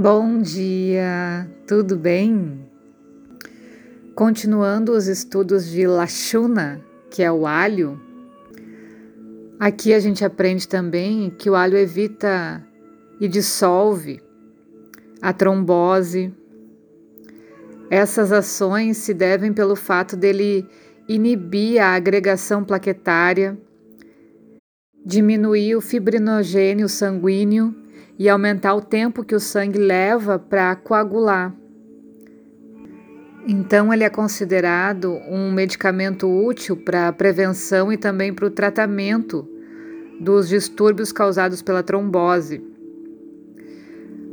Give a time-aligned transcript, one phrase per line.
[0.00, 2.64] Bom dia, tudo bem?
[4.14, 6.80] Continuando os estudos de Lachuna,
[7.10, 8.00] que é o alho,
[9.58, 12.64] aqui a gente aprende também que o alho evita
[13.20, 14.22] e dissolve
[15.20, 16.32] a trombose.
[17.90, 20.64] Essas ações se devem pelo fato dele
[21.08, 23.58] inibir a agregação plaquetária,
[25.04, 27.74] diminuir o fibrinogênio sanguíneo
[28.18, 31.54] e aumentar o tempo que o sangue leva para coagular.
[33.46, 39.48] Então, ele é considerado um medicamento útil para a prevenção e também para o tratamento
[40.20, 42.60] dos distúrbios causados pela trombose.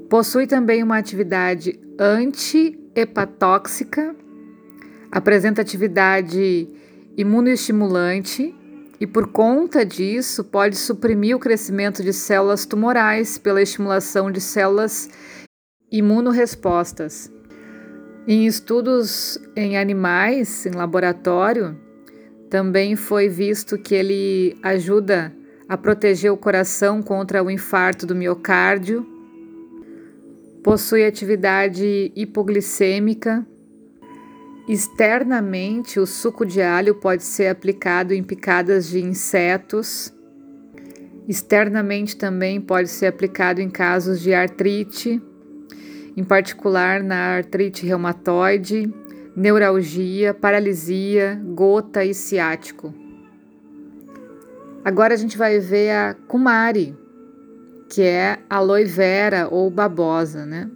[0.10, 4.16] Possui também uma atividade anti-hepatóxica,
[5.12, 6.68] apresenta atividade
[7.16, 8.54] imunoestimulante
[9.00, 15.10] e, por conta disso, pode suprimir o crescimento de células tumorais pela estimulação de células
[15.92, 17.32] imunorespostas.
[18.28, 21.78] Em estudos em animais, em laboratório,
[22.50, 25.36] também foi visto que ele ajuda
[25.68, 29.06] a proteger o coração contra o infarto do miocárdio,
[30.64, 33.46] possui atividade hipoglicêmica
[34.68, 40.12] Externamente, o suco de alho pode ser aplicado em picadas de insetos.
[41.28, 45.22] Externamente também pode ser aplicado em casos de artrite,
[46.18, 48.92] em particular na artrite reumatoide,
[49.36, 52.92] neuralgia, paralisia, gota e ciático.
[54.84, 56.98] Agora a gente vai ver a kumari,
[57.88, 60.72] que é aloe vera ou babosa, né?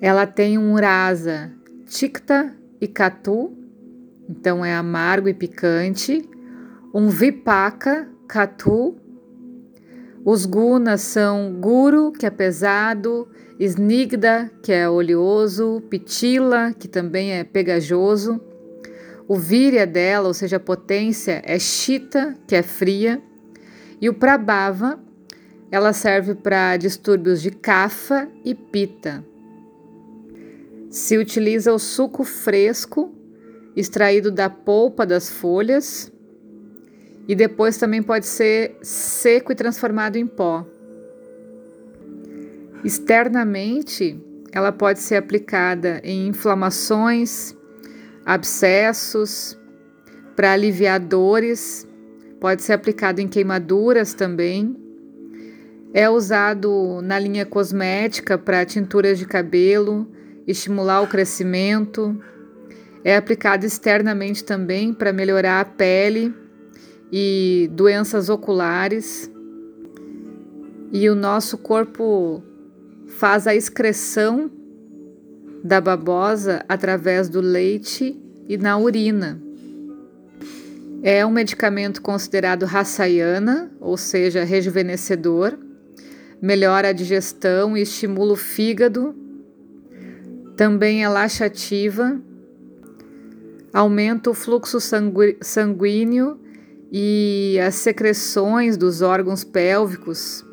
[0.00, 1.52] Ela tem um rasa
[1.92, 3.52] Tikta e Catu,
[4.26, 6.26] então é amargo e picante.
[6.94, 8.96] Um Vipaka, Catu.
[10.24, 13.28] Os gunas são Guru, que é pesado,
[13.60, 18.40] Snigda, que é oleoso, Pitila, que também é pegajoso.
[19.28, 23.20] O Virya dela, ou seja, a potência, é Shita, que é fria.
[24.00, 24.98] E o Prabhava,
[25.70, 29.30] ela serve para distúrbios de Kapha e Pita.
[30.92, 33.14] Se utiliza o suco fresco,
[33.74, 36.12] extraído da polpa das folhas,
[37.26, 40.66] e depois também pode ser seco e transformado em pó.
[42.84, 44.20] Externamente,
[44.52, 47.56] ela pode ser aplicada em inflamações,
[48.26, 49.58] abscessos,
[50.36, 51.88] para aliviar dores,
[52.38, 54.76] pode ser aplicado em queimaduras também.
[55.94, 60.06] É usado na linha cosmética para tinturas de cabelo,
[60.46, 62.18] estimular o crescimento.
[63.04, 66.34] É aplicado externamente também para melhorar a pele
[67.10, 69.30] e doenças oculares.
[70.92, 72.42] E o nosso corpo
[73.06, 74.50] faz a excreção
[75.64, 79.40] da babosa através do leite e na urina.
[81.02, 85.58] É um medicamento considerado raçaiana, ou seja, rejuvenescedor,
[86.40, 89.14] melhora a digestão e estimula o fígado
[90.56, 92.20] também é laxativa,
[93.72, 94.78] aumenta o fluxo
[95.40, 96.38] sanguíneo
[96.90, 100.44] e as secreções dos órgãos pélvicos,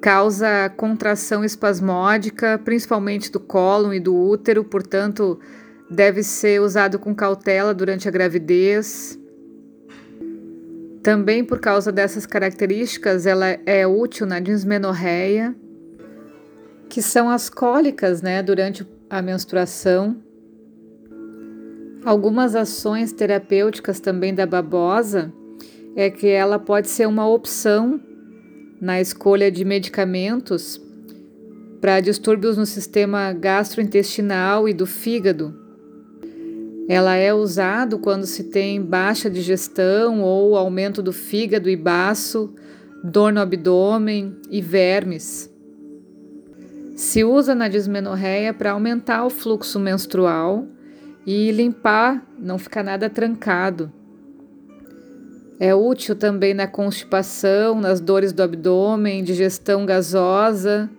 [0.00, 5.38] causa contração espasmódica, principalmente do cólon e do útero, portanto,
[5.90, 9.18] deve ser usado com cautela durante a gravidez.
[11.02, 15.54] Também por causa dessas características, ela é útil na dismenorreia
[16.90, 20.16] que são as cólicas, né, durante a menstruação.
[22.04, 25.32] Algumas ações terapêuticas também da babosa
[25.94, 28.00] é que ela pode ser uma opção
[28.80, 30.82] na escolha de medicamentos
[31.80, 35.54] para distúrbios no sistema gastrointestinal e do fígado.
[36.88, 42.52] Ela é usada quando se tem baixa digestão ou aumento do fígado e baço,
[43.04, 45.49] dor no abdômen e vermes.
[47.00, 50.66] Se usa na dismenorreia para aumentar o fluxo menstrual
[51.24, 53.90] e limpar, não ficar nada trancado.
[55.58, 60.90] É útil também na constipação, nas dores do abdômen, digestão gasosa.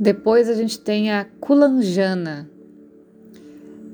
[0.00, 2.50] Depois a gente tem a culanjana.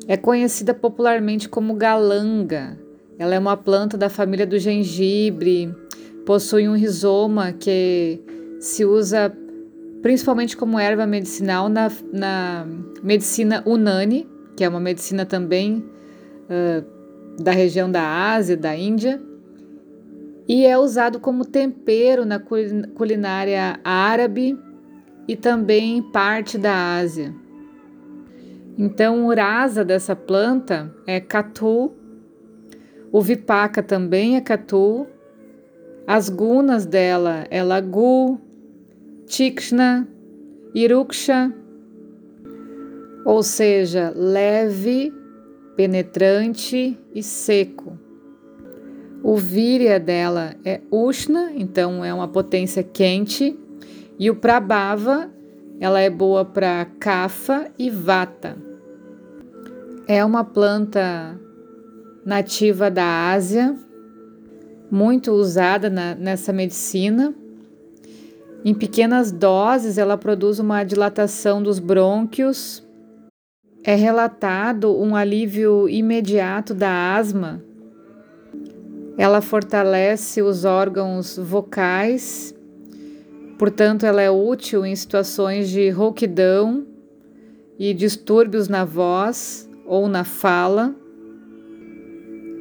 [0.08, 2.78] É conhecida popularmente como galanga.
[3.18, 5.76] Ela é uma planta da família do gengibre,
[6.24, 8.22] possui um rizoma que
[8.58, 9.30] se usa
[10.06, 12.64] principalmente como erva medicinal na, na
[13.02, 14.24] medicina Unani,
[14.56, 15.84] que é uma medicina também
[16.44, 19.20] uh, da região da Ásia, da Índia,
[20.46, 24.56] e é usado como tempero na culinária árabe
[25.26, 27.34] e também parte da Ásia.
[28.78, 31.92] Então, o rasa dessa planta é catu,
[33.10, 35.04] o vipaka também é catu,
[36.06, 38.40] as gunas dela é lagu,
[39.26, 40.08] tikshna,
[40.74, 41.52] iruksha,
[43.24, 45.12] ou seja, leve,
[45.76, 47.98] penetrante e seco.
[49.22, 53.58] O virya dela é ushna, então é uma potência quente,
[54.18, 55.30] e o prabhava,
[55.80, 58.56] ela é boa para kapha e vata.
[60.06, 61.38] É uma planta
[62.24, 63.76] nativa da Ásia,
[64.90, 67.34] muito usada na, nessa medicina.
[68.64, 72.84] Em pequenas doses, ela produz uma dilatação dos brônquios.
[73.84, 77.62] É relatado um alívio imediato da asma.
[79.16, 82.54] Ela fortalece os órgãos vocais,
[83.58, 86.86] portanto, ela é útil em situações de rouquidão
[87.78, 90.94] e distúrbios na voz ou na fala.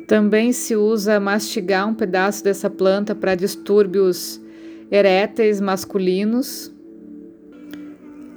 [0.07, 4.39] Também se usa mastigar um pedaço dessa planta para distúrbios
[4.91, 6.73] eréteis masculinos.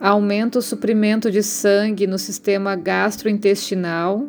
[0.00, 4.28] Aumenta o suprimento de sangue no sistema gastrointestinal.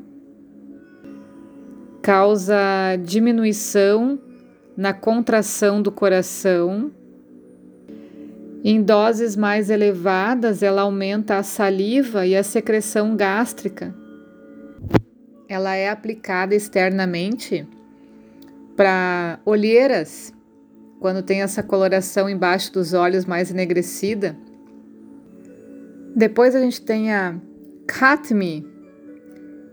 [2.02, 2.58] Causa
[3.04, 4.20] diminuição
[4.76, 6.92] na contração do coração.
[8.64, 13.94] Em doses mais elevadas, ela aumenta a saliva e a secreção gástrica
[15.50, 17.68] ela é aplicada externamente
[18.76, 20.32] para olheiras,
[21.00, 24.36] quando tem essa coloração embaixo dos olhos mais enegrecida.
[26.16, 27.36] Depois a gente tem a
[27.88, 28.68] Katmi,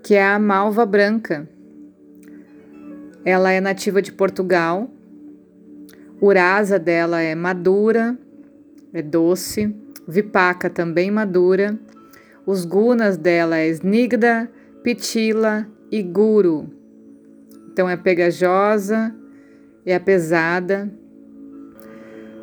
[0.03, 1.49] que é a malva branca.
[3.25, 4.89] Ela é nativa de Portugal.
[6.21, 8.17] O rasa dela é madura,
[8.93, 9.75] é doce.
[10.07, 11.77] Vipaka também madura.
[12.47, 14.49] Os gunas dela é snigda,
[14.85, 16.71] pitila e guru.
[17.73, 19.13] Então é pegajosa,
[19.85, 20.89] é pesada.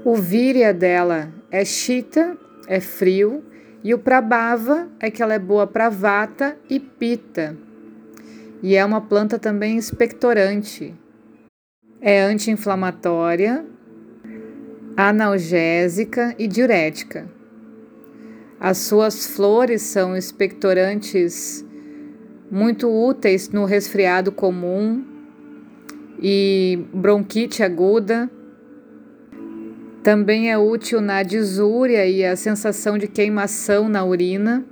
[0.05, 3.41] O virya dela é chita, é frio,
[3.81, 7.55] e o prabhava é que ela é boa para vata e pita.
[8.61, 10.93] E é uma planta também expectorante.
[12.01, 13.65] É anti-inflamatória,
[14.97, 17.29] analgésica e diurética.
[18.59, 21.65] As suas flores são expectorantes
[22.51, 25.03] muito úteis no resfriado comum
[26.21, 28.29] e bronquite aguda.
[30.03, 34.65] Também é útil na disúria e a sensação de queimação na urina.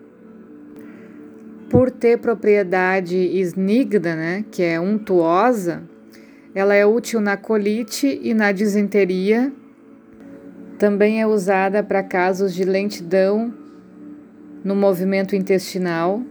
[1.69, 5.83] Por ter propriedade snigda, né, que é untuosa,
[6.53, 9.53] ela é útil na colite e na disenteria.
[10.77, 13.53] Também é usada para casos de lentidão
[14.65, 16.21] no movimento intestinal.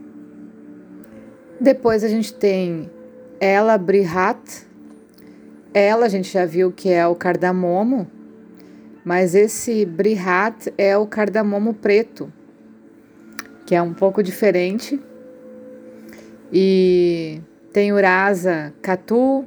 [1.58, 2.90] Depois a gente tem
[3.40, 4.66] ela Brihat.
[5.72, 8.19] Ela a gente já viu que é o cardamomo,
[9.04, 12.32] mas esse Brihat é o cardamomo preto,
[13.66, 15.00] que é um pouco diferente.
[16.52, 17.40] E
[17.72, 19.44] tem urasa catu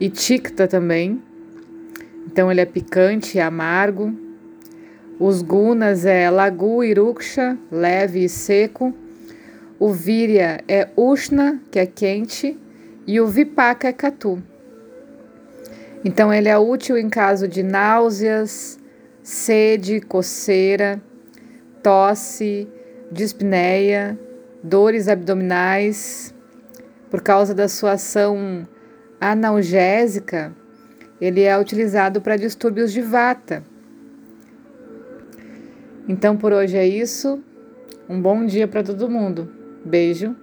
[0.00, 1.22] e ticta também.
[2.26, 4.12] Então ele é picante e amargo.
[5.18, 8.92] Os gunas é lagu e ruksha, leve e seco.
[9.78, 12.58] O Virya é Ushna, que é quente,
[13.06, 14.42] e o Vipaka é Katu.
[16.06, 18.78] Então, ele é útil em caso de náuseas,
[19.24, 21.02] sede, coceira,
[21.82, 22.68] tosse,
[23.10, 24.16] dispneia,
[24.62, 26.32] dores abdominais.
[27.10, 28.68] Por causa da sua ação
[29.20, 30.54] analgésica,
[31.20, 33.64] ele é utilizado para distúrbios de vata.
[36.06, 37.42] Então, por hoje é isso.
[38.08, 39.50] Um bom dia para todo mundo.
[39.84, 40.36] Beijo